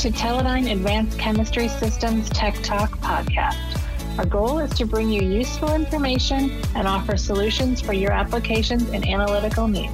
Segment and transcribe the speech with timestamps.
[0.00, 3.78] to Teledyne Advanced Chemistry Systems Tech Talk podcast.
[4.16, 9.06] Our goal is to bring you useful information and offer solutions for your applications and
[9.06, 9.92] analytical needs.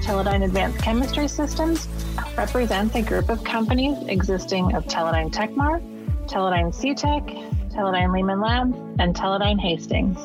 [0.00, 1.86] Teledyne Advanced Chemistry Systems
[2.38, 5.82] represents a group of companies existing of Teledyne Tekmar,
[6.26, 10.16] Teledyne CETAC, Teledyne Leeman Labs, and Teledyne Hastings.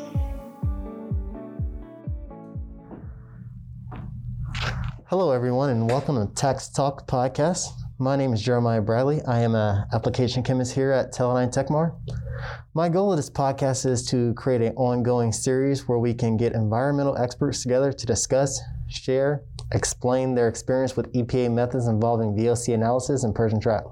[5.08, 7.81] Hello, everyone, and welcome to Tax Talk Podcast.
[8.02, 9.22] My name is Jeremiah Bradley.
[9.28, 11.96] I am an application chemist here at Teledyne Tekmar.
[12.74, 16.54] My goal of this podcast is to create an ongoing series where we can get
[16.54, 23.24] environmental experts together to discuss, share, explain their experience with EPA methods involving VOC analysis
[23.24, 23.84] and purge and trap.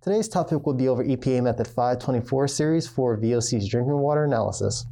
[0.00, 4.86] Today's topic will be over EPA Method 524 series for VOC's drinking water analysis.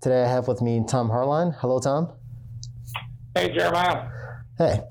[0.00, 1.56] Today I have with me Tom Harline.
[1.58, 2.12] Hello, Tom.
[3.34, 4.10] Hey, Jeremiah.
[4.56, 4.82] Hey,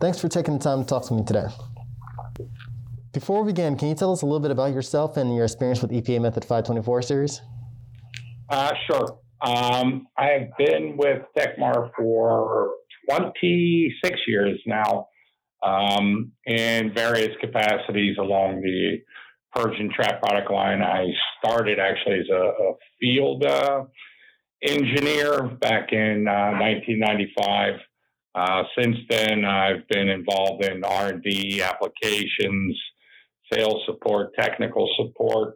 [0.00, 1.46] thanks for taking the time to talk to me today.
[3.16, 5.80] Before we begin, can you tell us a little bit about yourself and your experience
[5.80, 7.40] with EPA Method 524 series?
[8.50, 9.20] Uh, sure.
[9.40, 12.72] Um, I've been with Tekmar for
[13.08, 15.08] 26 years now
[15.62, 18.98] um, in various capacities along the
[19.54, 20.82] purge and trap product line.
[20.82, 21.06] I
[21.42, 23.84] started actually as a, a field uh,
[24.62, 27.80] engineer back in uh, 1995.
[28.34, 32.78] Uh, since then, I've been involved in R&D applications,
[33.52, 35.54] sales support, technical support.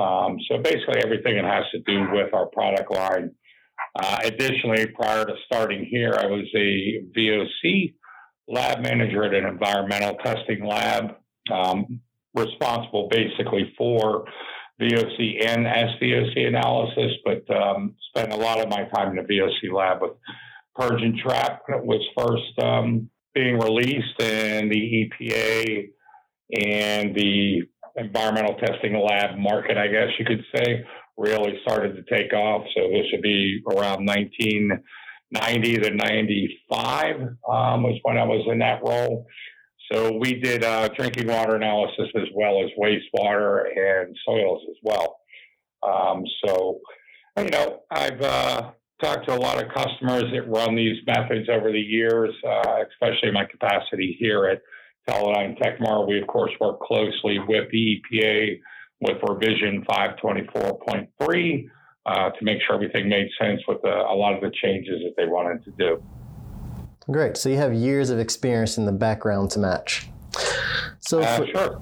[0.00, 3.30] Um, so basically, everything that has to do with our product line.
[4.00, 7.94] Uh, additionally, prior to starting here, I was a VOC
[8.46, 11.16] lab manager at an environmental testing lab,
[11.52, 12.00] um,
[12.34, 14.24] responsible basically for
[14.80, 19.72] VOC and SVOC analysis, but um, spent a lot of my time in the VOC
[19.72, 20.12] lab with
[20.76, 25.88] purge and trap It was first um, being released, and the EPA
[26.52, 27.62] and the
[27.96, 30.84] environmental testing lab market, I guess you could say,
[31.16, 32.64] really started to take off.
[32.76, 38.80] So this would be around 1990 to 95 um, was when I was in that
[38.82, 39.26] role.
[39.92, 45.18] So we did uh, drinking water analysis as well as wastewater and soils as well.
[45.82, 46.80] Um, so,
[47.38, 48.70] you know, I've uh,
[49.02, 53.32] talked to a lot of customers that run these methods over the years, uh, especially
[53.32, 54.60] my capacity here at
[55.08, 56.06] Teledyne Tekmar.
[56.06, 58.60] We, of course, work closely with the EPA
[59.00, 61.68] with revision 524.3
[62.06, 65.14] uh, to make sure everything made sense with the, a lot of the changes that
[65.16, 66.02] they wanted to do.
[67.10, 67.36] Great.
[67.36, 70.08] So you have years of experience in the background to match.
[71.00, 71.80] So, uh, for, sure.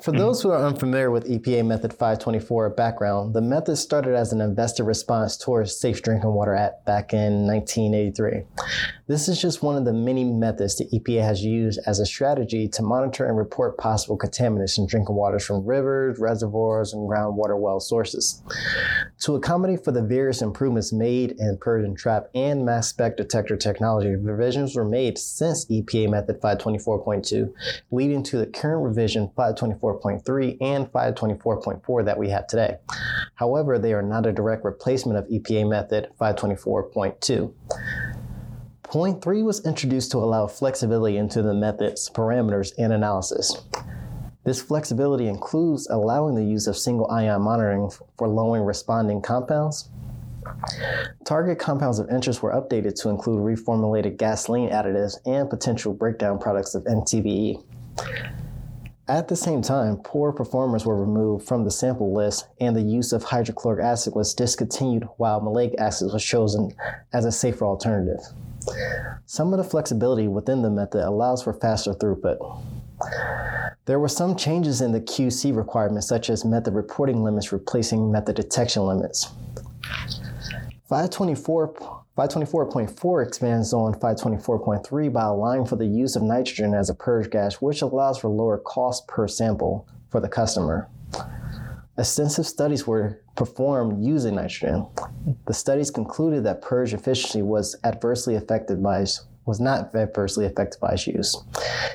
[0.00, 0.20] For mm-hmm.
[0.20, 4.84] those who are unfamiliar with EPA Method 524 background, the method started as an investor
[4.84, 8.44] response towards Safe Drinking Water Act back in 1983.
[9.08, 12.68] This is just one of the many methods the EPA has used as a strategy
[12.68, 17.80] to monitor and report possible contaminants in drinking waters from rivers, reservoirs, and groundwater well
[17.80, 18.42] sources.
[19.22, 23.56] To accommodate for the various improvements made in purge and trap and mass spec detector
[23.56, 27.52] technology, revisions were made since EPA Method 524.2,
[27.90, 29.28] leading to the current revision
[29.94, 32.76] 524.3 and 524.4 that we have today.
[33.34, 37.52] However, they are not a direct replacement of EPA Method 524.2.
[38.82, 43.54] Point three was introduced to allow flexibility into the method's parameters and analysis.
[44.44, 49.90] This flexibility includes allowing the use of single ion monitoring for lowering responding compounds.
[51.24, 56.74] Target compounds of interest were updated to include reformulated gasoline additives and potential breakdown products
[56.74, 57.62] of MTBE.
[59.08, 63.14] At the same time, poor performers were removed from the sample list and the use
[63.14, 66.74] of hydrochloric acid was discontinued while maleic acid was chosen
[67.14, 68.20] as a safer alternative.
[69.24, 72.36] Some of the flexibility within the method allows for faster throughput.
[73.86, 78.36] There were some changes in the QC requirements, such as method reporting limits replacing method
[78.36, 79.30] detection limits.
[80.90, 87.30] 524, 524.4 expands on 524.3 by allowing for the use of nitrogen as a purge
[87.30, 90.88] gas, which allows for lower cost per sample for the customer.
[91.96, 94.88] Extensive studies were performed using nitrogen.
[95.46, 99.06] The studies concluded that purge efficiency was adversely affected by
[99.46, 101.40] was not adversely affected by its use.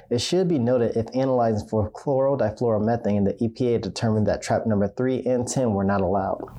[0.09, 5.25] It should be noted if analyzing for chlorodifluoromethane, the EPA determined that trap number 3
[5.25, 6.49] and 10 were not allowed.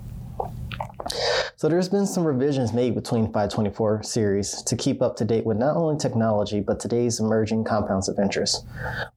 [1.56, 5.56] So there's been some revisions made between 524 series to keep up to date with
[5.56, 8.66] not only technology, but today's emerging compounds of interest.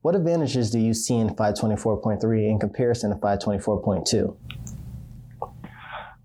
[0.02, 4.38] What advantages do you see in 524.3 in comparison to 524.2?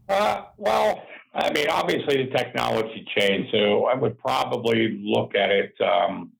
[0.08, 1.02] Uh, well,
[1.34, 6.32] I mean, obviously the technology changed, so I would probably look at it um,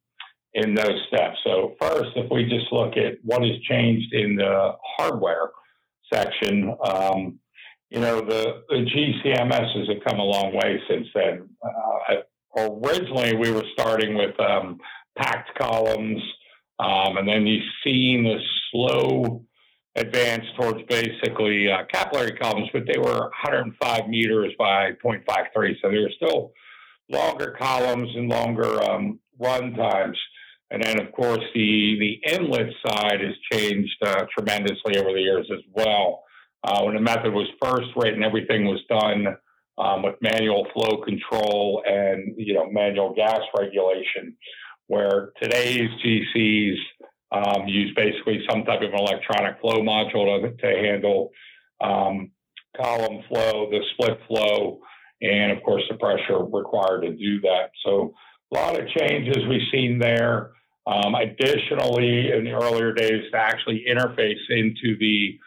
[0.53, 1.39] in those steps.
[1.45, 5.51] So first, if we just look at what has changed in the hardware
[6.13, 7.39] section, um,
[7.93, 11.47] you know, the, the GCMSs have come a long way since then.
[11.63, 12.15] Uh,
[12.57, 14.79] originally, we were starting with um,
[15.19, 16.23] packed columns,
[16.79, 18.39] um, and then you've seen the
[18.71, 19.45] slow
[19.97, 25.99] advance towards basically uh, capillary columns, but they were 105 meters by 0.53, so they
[25.99, 26.53] were still
[27.11, 30.19] longer columns and longer um, run times.
[30.71, 35.47] And then, of course, the, the inlet side has changed uh, tremendously over the years
[35.53, 36.22] as well.
[36.65, 39.37] Uh, when the method was first written, everything was done
[39.79, 44.37] um, with manual flow control and you know manual gas regulation.
[44.87, 46.77] Where today's GCs
[47.33, 51.31] um, use basically some type of an electronic flow module to, to handle
[51.81, 52.31] um,
[52.77, 54.81] column flow, the split flow,
[55.21, 57.71] and of course the pressure required to do that.
[57.85, 58.15] So
[58.53, 60.51] a lot of changes we've seen there.
[60.87, 65.39] Um, additionally, in the earlier days, to actually interface into the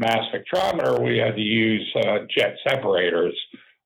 [0.00, 3.36] mass spectrometer, we had to use uh, jet separators,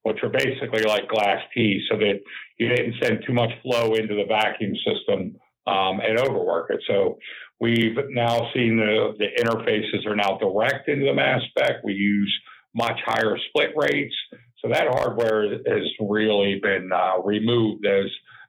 [0.03, 2.17] which are basically like glass tees, so that
[2.57, 5.35] you didn't send too much flow into the vacuum system
[5.67, 6.81] um, and overwork it.
[6.87, 7.17] So
[7.59, 11.83] we've now seen the, the interfaces are now direct into the mass spec.
[11.83, 12.33] We use
[12.73, 14.15] much higher split rates.
[14.59, 18.05] So that hardware has really been uh, removed as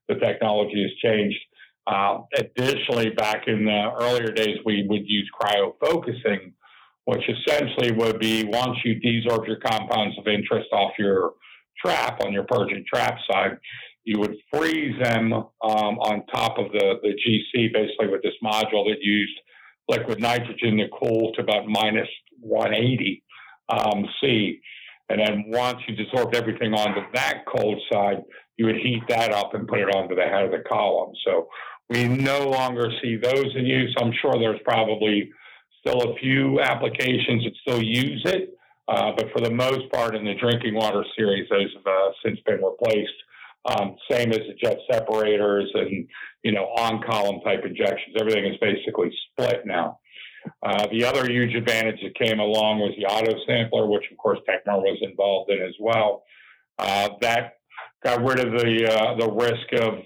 [0.08, 1.38] the technology has changed.
[1.86, 6.52] Uh, additionally, back in the earlier days, we would use cryofocusing,
[7.06, 11.32] which essentially would be once you desorb your compounds of interest off your
[11.84, 13.56] trap on your purge and trap side,
[14.04, 18.88] you would freeze them um, on top of the, the GC, basically with this module
[18.88, 19.38] that used
[19.88, 22.08] liquid nitrogen to cool to about minus
[22.40, 23.22] 180
[23.68, 24.60] um, C.
[25.08, 28.22] And then once you desorbed everything onto that cold side,
[28.56, 31.12] you would heat that up and put it onto the head of the column.
[31.24, 31.46] So
[31.88, 33.94] we no longer see those in use.
[34.00, 35.30] I'm sure there's probably
[35.86, 38.56] still a few applications that still use it,
[38.88, 42.38] uh, but for the most part, in the drinking water series, those have uh, since
[42.46, 43.12] been replaced.
[43.64, 46.06] Um, same as the jet separators and
[46.44, 48.14] you know on column type injections.
[48.18, 49.98] Everything is basically split now.
[50.62, 54.38] Uh, the other huge advantage that came along was the auto sampler, which of course
[54.48, 56.22] Tekmar was involved in as well.
[56.78, 57.54] Uh, that
[58.04, 60.04] got rid of the uh, the risk of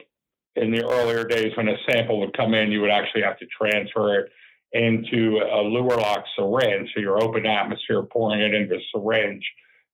[0.56, 3.47] in the earlier days when a sample would come in, you would actually have to
[3.59, 4.32] transfer it
[4.72, 6.90] into a Luer-Lok syringe.
[6.94, 9.44] So your open atmosphere pouring it into a syringe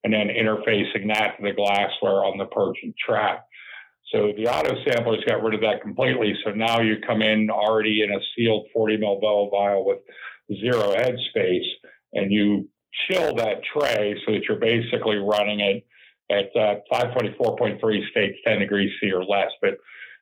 [0.03, 3.47] and then interfacing that to the glassware on the purge and trap.
[4.13, 6.33] So the auto samplers got rid of that completely.
[6.45, 9.99] So now you come in already in a sealed 40 ml vial with
[10.61, 11.67] zero headspace,
[12.13, 12.69] and you
[13.09, 15.85] chill that tray so that you're basically running it
[16.31, 17.79] at uh, 524.3
[18.11, 19.51] states 10 degrees C or less.
[19.61, 19.77] But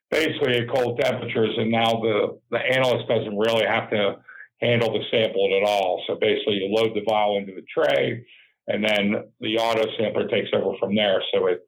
[0.10, 4.16] basically at cold temperatures, and now the, the analyst doesn't really have to
[4.62, 6.04] handle the sample at all.
[6.08, 8.26] So basically, you load the vial into the tray,
[8.68, 11.22] and then the auto sampler takes over from there.
[11.34, 11.68] So it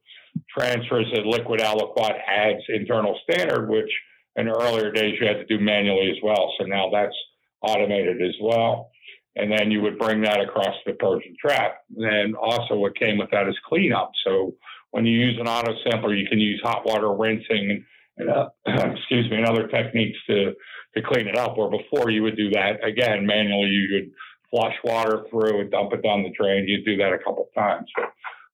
[0.58, 3.92] transfers the liquid aliquot adds internal standard, which
[4.36, 6.54] in earlier days you had to do manually as well.
[6.60, 7.16] So now that's
[7.62, 8.92] automated as well.
[9.36, 11.82] And then you would bring that across the purge and trap.
[11.96, 14.12] And also what came with that is cleanup.
[14.26, 14.56] So
[14.92, 17.86] when you use an auto sampler, you can use hot water rinsing
[18.20, 20.54] uh, excuse me, and other techniques to,
[20.96, 21.58] to clean it up.
[21.58, 24.12] Where before you would do that again manually, you would
[24.50, 26.66] flush water through and dump it down the drain.
[26.68, 27.88] You'd do that a couple times.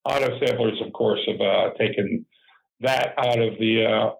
[0.05, 2.25] Auto samplers, of course, have uh, taken
[2.82, 4.12] that out of the uh,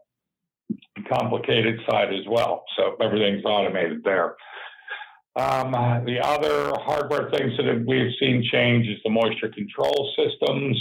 [1.12, 2.64] complicated side as well.
[2.78, 4.36] So everything's automated there.
[5.36, 5.72] Um,
[6.06, 10.78] the other hardware things that we've seen change is the moisture control systems.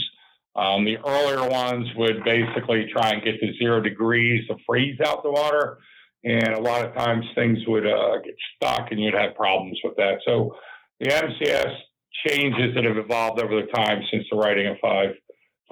[0.54, 5.23] Um, the earlier ones would basically try and get to zero degrees to freeze out
[5.23, 5.78] the water.
[6.25, 9.97] And a lot of times things would uh, get stuck and you'd have problems with
[9.97, 10.18] that.
[10.26, 10.54] So
[11.00, 11.75] the MCS
[12.26, 14.76] changes that have evolved over the time since the writing of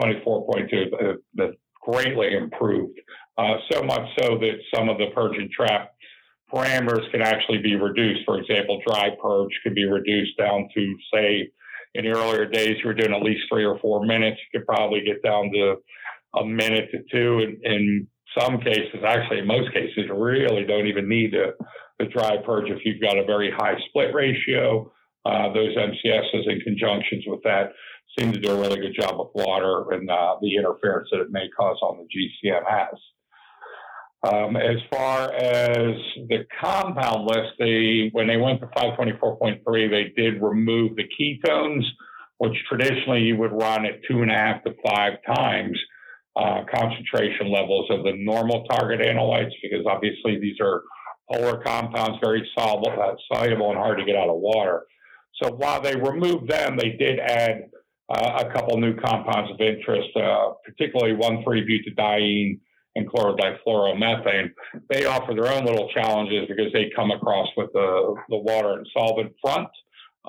[0.03, 1.51] 524.2 have
[1.83, 2.99] greatly improved.
[3.39, 5.93] Uh, so much so that some of the purge and trap
[6.53, 8.21] parameters can actually be reduced.
[8.27, 11.51] For example, dry purge could be reduced down to, say,
[11.95, 14.39] in the earlier days, you were doing at least three or four minutes.
[14.53, 15.77] You could probably get down to
[16.41, 17.41] a minute to two.
[17.41, 18.07] In, in
[18.39, 21.55] some cases, actually, in most cases, you really don't even need the,
[21.99, 24.91] the dry purge if you've got a very high split ratio.
[25.25, 27.73] Uh, those MCSs in conjunctions with that
[28.19, 31.31] seem to do a really good job with water and uh, the interference that it
[31.31, 32.97] may cause on the GCMS.
[34.23, 35.97] Um, as far as
[36.29, 41.85] the compound list, they when they went to 524.3, they did remove the ketones,
[42.37, 45.79] which traditionally you would run at two and a half to five times
[46.37, 50.83] uh, concentration levels of the normal target analytes, because obviously these are
[51.33, 54.83] polar compounds, very soluble, uh, soluble and hard to get out of water.
[55.43, 57.71] So while they removed them, they did add
[58.11, 62.61] uh, a couple new compounds of interest, uh, particularly 1,3-butadiene
[62.97, 64.51] and chlorodifluoromethane.
[64.89, 68.87] They offer their own little challenges because they come across with the, the water and
[68.93, 69.69] solvent front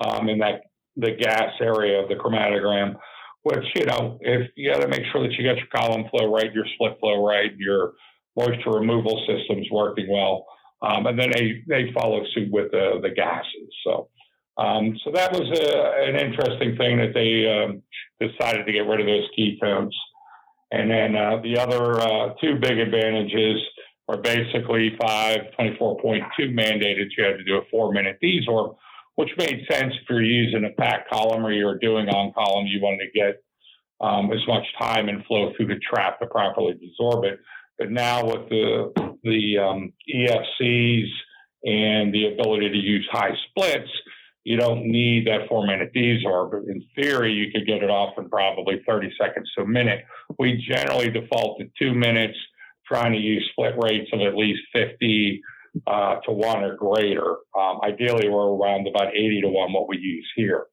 [0.04, 0.62] um, in that
[0.96, 2.94] the gas area of the chromatogram.
[3.42, 6.32] Which you know, if you got to make sure that you got your column flow
[6.32, 7.94] right, your split flow right, your
[8.36, 10.46] moisture removal system's working well,
[10.80, 13.68] um, and then they they follow suit with the the gases.
[13.84, 14.08] So
[14.58, 17.82] um, so that was a, an interesting thing that they um,
[18.20, 19.92] decided to get rid of those ketones.
[20.72, 23.60] And then uh, the other uh, two big advantages
[24.08, 28.76] are basically 524.2 mandated you had to do a four minute desorb,
[29.16, 32.80] which made sense if you're using a pack column or you're doing on column, you
[32.80, 33.42] wanted to get
[34.00, 37.38] um, as much time and flow through the trap to properly desorb it.
[37.78, 41.08] But now with the, the um, EFCs
[41.64, 43.90] and the ability to use high splits,
[44.44, 46.50] you don't need that four minute desorb.
[46.52, 50.04] But in theory, you could get it off in probably 30 seconds to a minute.
[50.38, 52.36] We generally default to two minutes,
[52.86, 55.40] trying to use split rates of at least 50
[55.86, 57.36] uh, to one or greater.
[57.58, 60.66] Um, ideally, we're around about 80 to one, what we use here.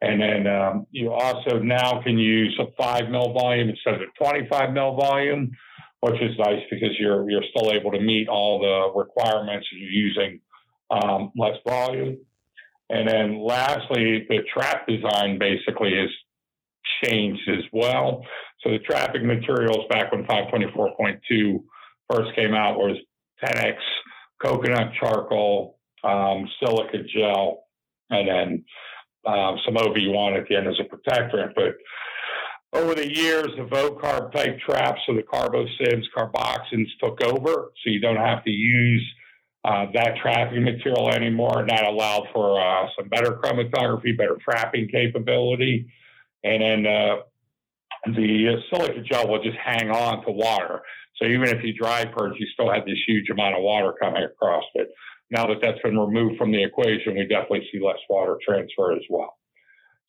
[0.00, 4.24] And then um, you also now can use a five mil volume instead of a
[4.24, 5.52] 25 mil volume,
[6.00, 10.40] which is nice because you're you're still able to meet all the requirements you're using
[10.90, 12.18] um, less volume.
[12.88, 16.10] And then lastly, the trap design basically has
[17.02, 18.24] changed as well.
[18.62, 21.62] So the trapping materials back when 524.2
[22.10, 22.96] first came out was
[23.42, 23.76] Tenax
[24.42, 27.64] coconut charcoal, um, silica gel,
[28.10, 28.64] and then
[29.26, 31.54] um, some OV1 at the end as a protectorant.
[31.54, 31.74] But
[32.72, 38.00] over the years, the Vocarb type traps, so the carbosieves, carboxens took over, so you
[38.00, 39.04] don't have to use
[39.66, 41.60] uh, that trapping material anymore.
[41.60, 45.86] And that allowed for uh, some better chromatography, better trapping capability.
[46.44, 47.16] And then uh,
[48.06, 50.82] the silica gel will just hang on to water.
[51.16, 54.22] So even if you dry purge, you still have this huge amount of water coming
[54.22, 54.88] across it.
[55.30, 59.02] Now that that's been removed from the equation, we definitely see less water transfer as
[59.10, 59.36] well.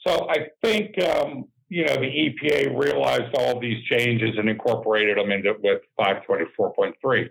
[0.05, 5.31] So I think um, you know the EPA realized all these changes and incorporated them
[5.31, 7.29] into with 524.3.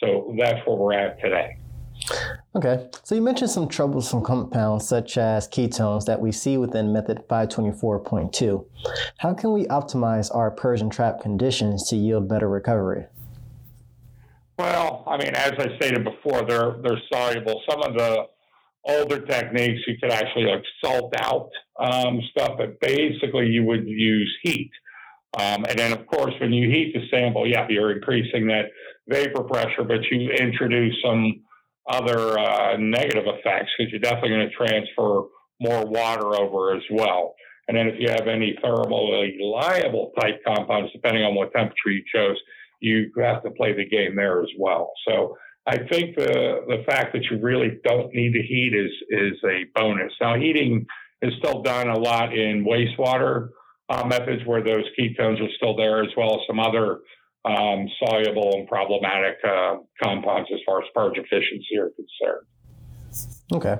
[0.00, 1.56] So that's where we're at today.
[2.56, 7.24] Okay, so you mentioned some troublesome compounds such as ketones that we see within method
[7.28, 8.66] 524.2.
[9.18, 13.06] How can we optimize our purge and trap conditions to yield better recovery?
[14.58, 17.60] Well, I mean, as I stated before, they're they're soluble.
[17.68, 18.26] Some of the
[18.84, 24.32] older techniques you could actually like salt out um, stuff, but basically you would use
[24.42, 24.70] heat.
[25.36, 28.66] Um, and then, of course, when you heat the sample, yeah, you're increasing that
[29.08, 31.42] vapor pressure, but you introduce some
[31.90, 35.24] other uh, negative effects because you're definitely going to transfer
[35.60, 37.34] more water over as well.
[37.68, 42.02] And then if you have any thermally liable type compounds, depending on what temperature you
[42.14, 42.36] chose,
[42.80, 44.92] you have to play the game there as well.
[45.08, 45.36] So
[45.66, 49.64] I think the the fact that you really don't need to heat is is a
[49.74, 50.12] bonus.
[50.20, 50.86] Now heating
[51.22, 53.48] is still done a lot in wastewater
[53.88, 57.00] uh, methods where those ketones are still there, as well as some other
[57.44, 62.46] um, soluble and problematic uh, compounds as far as purge efficiency are concerned.
[63.52, 63.76] Okay.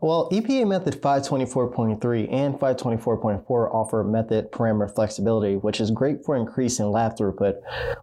[0.00, 6.90] Well, EPA method 524.3 and 524.4 offer method parameter flexibility, which is great for increasing
[6.90, 7.60] lab throughput.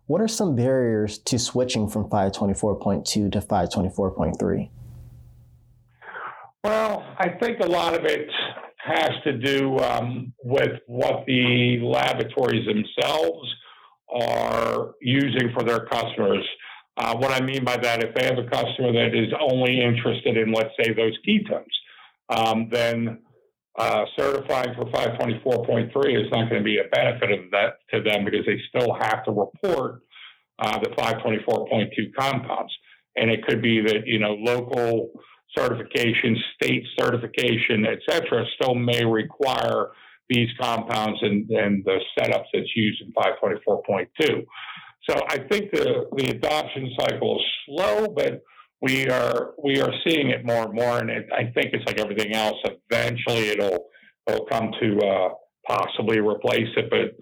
[0.08, 4.70] What are some barriers to switching from 524.2 to 524.3?
[6.63, 8.29] Well, I think a lot of it
[8.77, 13.53] has to do um, with what the laboratories themselves
[14.10, 16.46] are using for their customers.
[16.98, 20.38] Uh, what I mean by that, if they have a customer that is only interested
[20.38, 21.66] in, let's say, those ketones,
[22.30, 23.20] um, then
[23.78, 28.26] uh, certifying for 524.3 is not going to be a benefit of that to them
[28.26, 30.02] because they still have to report
[30.60, 32.74] uh, the 524.2 compounds.
[33.16, 35.12] And it could be that you know local
[35.56, 39.92] certification, state certification, et cetera, still may require
[40.30, 44.46] these compounds and, and the setups that's used in 524.2.
[45.10, 48.42] So I think the, the adoption cycle is slow, but
[48.82, 52.00] we are we are seeing it more and more, and it, I think it's like
[52.00, 52.58] everything else.
[52.92, 53.88] Eventually, it'll
[54.28, 55.30] it'll come to uh,
[55.68, 57.16] possibly replace it, but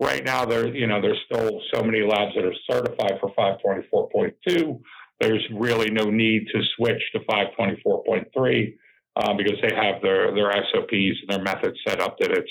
[0.00, 4.80] right now there you know there's still so many labs that are certified for 524.2.
[5.20, 8.74] There's really no need to switch to 524.3
[9.16, 12.50] uh, because they have their their SOPs and their methods set up that it's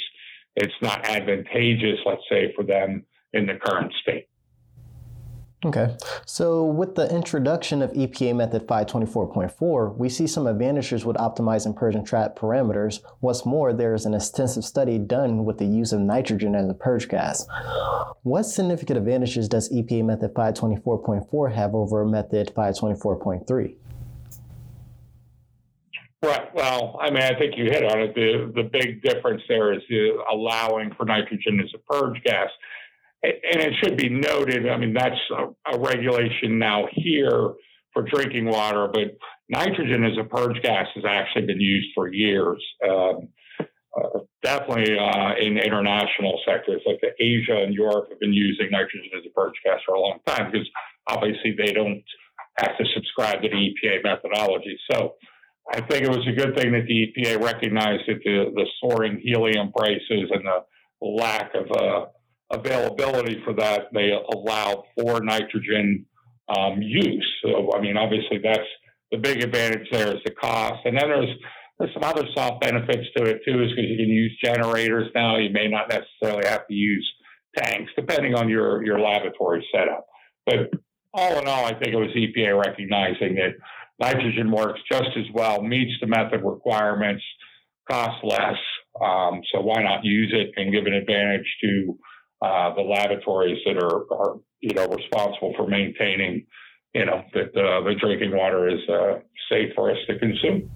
[0.56, 4.28] it's not advantageous, let's say, for them in the current state.
[5.64, 5.96] Okay.
[6.26, 11.94] So, with the introduction of EPA method 524.4, we see some advantages with optimizing purge
[11.94, 13.02] and trap parameters.
[13.20, 16.74] What's more, there is an extensive study done with the use of nitrogen as a
[16.74, 17.46] purge gas.
[18.24, 23.76] What significant advantages does EPA method 524.4 have over method 524.3?
[26.24, 26.54] Right.
[26.54, 28.14] Well, I mean, I think you hit on it.
[28.14, 32.50] The the big difference there is the allowing for nitrogen as a purge gas
[33.24, 37.54] and it should be noted, I mean, that's a, a, regulation now here
[37.94, 39.18] for drinking water, but
[39.50, 42.64] nitrogen as a purge gas has actually been used for years.
[42.88, 48.70] Um, uh, definitely uh, in international sectors like the Asia and Europe have been using
[48.72, 50.68] nitrogen as a purge gas for a long time because
[51.08, 52.02] obviously they don't
[52.58, 54.80] have to subscribe to the EPA methodology.
[54.90, 55.16] So
[55.74, 59.22] I think it was a good thing that the EPA recognized that the, the soaring
[59.24, 60.60] helium prices and the
[61.02, 62.06] lack of uh,
[62.52, 66.06] availability for that, they allow for nitrogen
[66.50, 67.28] um, use.
[67.44, 68.68] So, I mean, obviously, that's
[69.12, 70.86] the big advantage there is the cost.
[70.86, 71.38] And then there's
[71.80, 75.38] there's some other soft benefits to it too, is because you can use generators now.
[75.38, 77.12] You may not necessarily have to use
[77.58, 80.06] tanks, depending on your your laboratory setup.
[80.46, 80.72] But
[81.14, 83.56] all in all, I think it was EPA recognizing that
[84.00, 87.24] nitrogen works just as well, meets the method requirements,
[87.90, 88.58] costs less.
[89.02, 91.98] Um, so why not use it and give an advantage to
[92.42, 96.46] uh, the laboratories that are, are, you know, responsible for maintaining,
[96.94, 99.20] you know, that uh, the drinking water is uh,
[99.50, 100.70] safe for us to consume.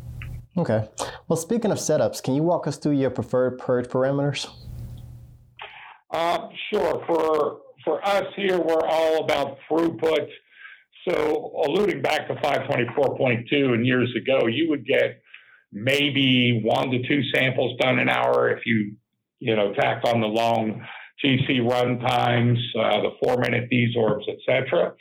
[0.57, 0.87] Okay.
[1.27, 4.47] Well, speaking of setups, can you walk us through your preferred purge parameters?
[6.11, 7.03] Uh, sure.
[7.07, 10.27] For for us here, we're all about throughput.
[11.07, 15.21] So, alluding back to 524.2 and years ago, you would get
[15.71, 18.95] maybe one to two samples done an hour if you,
[19.39, 20.83] you know, tacked on the long
[21.23, 24.93] GC run times, uh, the four minute desorbs, etc.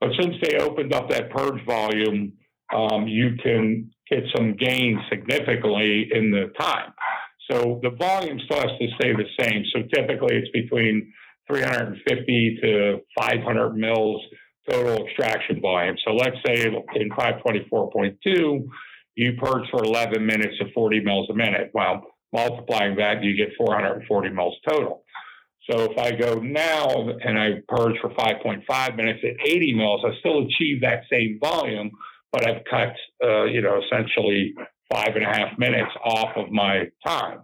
[0.00, 2.32] But since they opened up that purge volume,
[2.74, 6.92] um, you can get some gain significantly in the time.
[7.50, 9.64] So the volume still has to stay the same.
[9.74, 11.12] So typically it's between
[11.48, 14.22] 350 to 500 mils
[14.68, 15.96] total extraction volume.
[16.04, 18.66] So let's say in 524.2,
[19.16, 21.70] you purge for 11 minutes of 40 mils a minute.
[21.74, 25.04] Well, multiplying that, you get 440 mils total.
[25.68, 30.18] So if I go now and I purge for 5.5 minutes at 80 mils, I
[30.20, 31.90] still achieve that same volume,
[32.32, 34.54] but I've cut, uh, you know, essentially
[34.92, 37.40] five and a half minutes off of my time.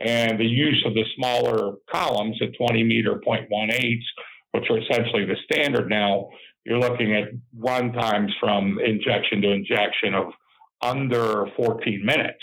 [0.00, 3.98] And the use of the smaller columns at 20 meter 0.18,
[4.52, 6.30] which are essentially the standard now,
[6.64, 10.32] you're looking at one times from injection to injection of
[10.82, 12.42] under 14 minutes.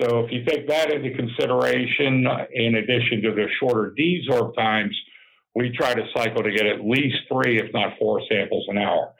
[0.00, 4.96] So if you take that into consideration, in addition to the shorter desorb times,
[5.54, 9.12] we try to cycle to get at least three, if not four samples an hour.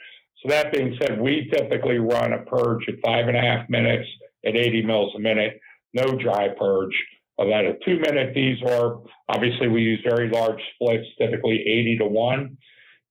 [0.43, 4.09] So that being said, we typically run a purge at five and a half minutes
[4.47, 5.61] at 80 mils a minute,
[5.93, 6.95] no dry purge.
[7.39, 9.07] About a two minute desorb.
[9.29, 12.57] Obviously, we use very large splits, typically 80 to 1.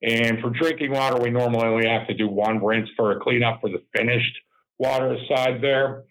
[0.02, 3.60] And for drinking water, we normally only have to do one rinse for a cleanup
[3.62, 4.38] for the finished
[4.78, 6.04] water side there.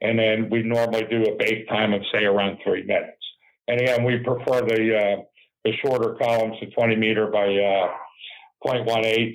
[0.00, 3.18] And then we normally do a bake time of say around three minutes.
[3.68, 5.22] And again, we prefer the uh,
[5.64, 7.88] the shorter columns to 20 meter by uh,
[8.66, 9.34] 0.18.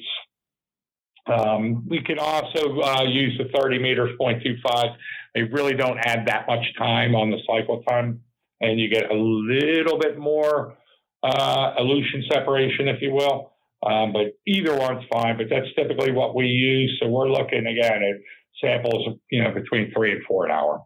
[1.25, 4.95] Um, we can also uh, use the 30 meters 0.25.
[5.35, 8.21] They really don't add that much time on the cycle time,
[8.61, 10.77] and you get a little bit more
[11.23, 13.51] uh, elution separation, if you will.
[13.85, 15.37] Um, but either one's fine.
[15.37, 16.97] But that's typically what we use.
[17.01, 18.15] So we're looking again at
[18.61, 20.81] samples, you know, between three and four an hour.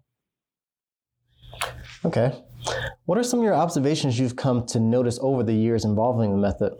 [2.05, 2.31] Okay.
[3.05, 6.37] What are some of your observations you've come to notice over the years involving the
[6.37, 6.73] method?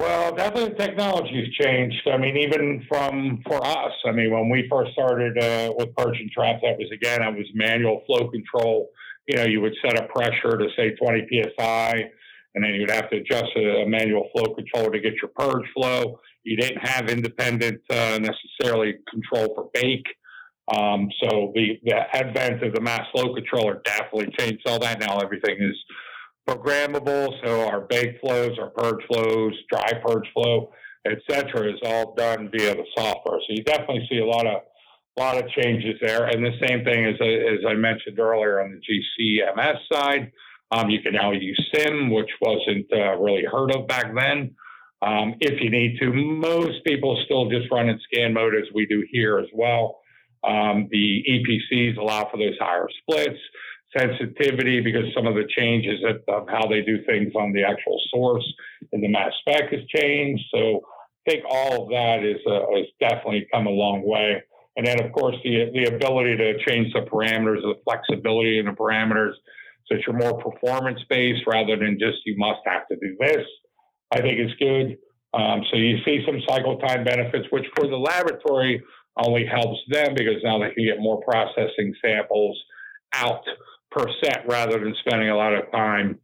[0.00, 2.08] Well, definitely technology has changed.
[2.12, 6.20] I mean, even from for us, I mean, when we first started uh, with purge
[6.20, 8.90] and trap, that was again, it was manual flow control.
[9.26, 12.10] You know, you would set a pressure to say 20 psi,
[12.58, 16.18] and then you'd have to adjust a, manual flow controller to get your purge flow.
[16.42, 20.06] You didn't have independent uh, necessarily control for bake.
[20.76, 24.98] Um, so the, the advent of the mass flow controller definitely changed all that.
[24.98, 25.76] Now everything is
[26.48, 27.28] programmable.
[27.44, 30.72] So our bake flows, our purge flows, dry purge flow,
[31.06, 33.38] etc., is all done via the software.
[33.38, 34.62] So you definitely see a lot of
[35.16, 36.26] lot of changes there.
[36.26, 40.32] And the same thing as as I mentioned earlier on the GCMS side,
[40.70, 44.54] um, you can now use SIM, which wasn't uh, really heard of back then
[45.02, 46.12] um, if you need to.
[46.12, 50.00] Most people still just run in scan mode as we do here as well.
[50.44, 53.40] Um, the EPCs allow for those higher splits,
[53.96, 58.44] sensitivity because some of the changes of how they do things on the actual source
[58.92, 60.44] and the mass spec has changed.
[60.52, 60.82] So
[61.26, 64.42] I think all of that is uh, has definitely come a long way.
[64.76, 68.72] And then, of course, the the ability to change the parameters, the flexibility in the
[68.72, 69.32] parameters,
[69.88, 73.46] so you're more performance based rather than just you must have to do this.
[74.12, 74.96] I think is good.
[75.34, 78.82] Um, so you see some cycle time benefits, which for the laboratory
[79.18, 82.58] only helps them because now they can get more processing samples
[83.12, 83.42] out
[83.90, 86.18] per set rather than spending a lot of time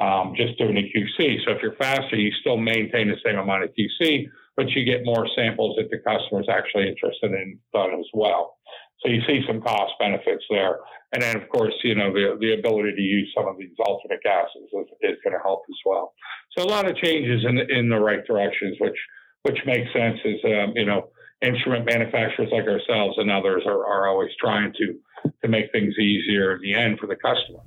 [0.00, 1.36] um, just doing a QC.
[1.44, 5.04] So if you're faster, you still maintain the same amount of QC, but you get
[5.04, 8.56] more samples that the customer is actually interested in done as well.
[9.02, 10.78] So you see some cost benefits there.
[11.12, 14.22] And then, of course, you know, the, the ability to use some of these alternate
[14.22, 16.14] gases is, is going to help as well.
[16.56, 18.96] So a lot of changes in, in the right directions, which,
[19.42, 21.10] which makes sense as, um, you know,
[21.42, 24.94] instrument manufacturers like ourselves and others are, are always trying to,
[25.42, 27.60] to make things easier in the end for the customer.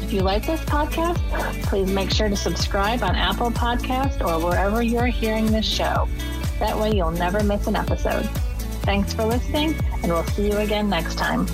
[0.00, 1.18] If you like this podcast,
[1.64, 6.08] please make sure to subscribe on Apple Podcast or wherever you're hearing this show.
[6.58, 8.24] That way you'll never miss an episode.
[8.82, 11.46] Thanks for listening, and we'll see you again next time.